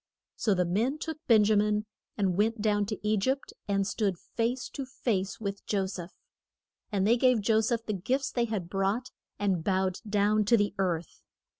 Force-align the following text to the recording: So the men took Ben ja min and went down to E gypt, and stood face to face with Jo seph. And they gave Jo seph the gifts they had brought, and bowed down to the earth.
So 0.35 0.55
the 0.55 0.65
men 0.65 0.97
took 0.97 1.19
Ben 1.27 1.43
ja 1.43 1.55
min 1.55 1.85
and 2.17 2.35
went 2.35 2.59
down 2.59 2.87
to 2.87 2.97
E 3.07 3.17
gypt, 3.17 3.53
and 3.67 3.85
stood 3.85 4.17
face 4.17 4.67
to 4.69 4.83
face 4.83 5.39
with 5.39 5.63
Jo 5.67 5.85
seph. 5.85 6.17
And 6.91 7.05
they 7.05 7.17
gave 7.17 7.39
Jo 7.39 7.61
seph 7.61 7.85
the 7.85 7.93
gifts 7.93 8.31
they 8.31 8.45
had 8.45 8.67
brought, 8.67 9.11
and 9.37 9.63
bowed 9.63 9.99
down 10.09 10.43
to 10.45 10.57
the 10.57 10.73
earth. 10.79 11.21